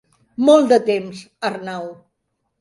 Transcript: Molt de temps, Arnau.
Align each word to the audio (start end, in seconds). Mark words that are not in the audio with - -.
Molt 0.47 0.71
de 0.71 0.79
temps, 0.87 1.19
Arnau. 1.51 1.87